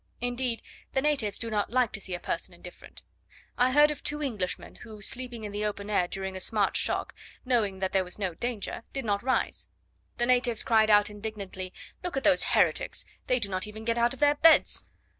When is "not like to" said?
1.51-2.01